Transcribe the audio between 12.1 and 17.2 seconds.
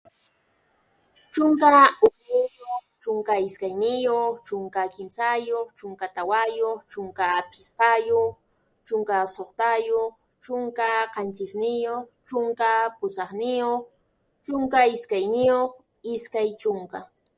chunka pusaqniyuq, chunka isqunniyuq, iskay chunka.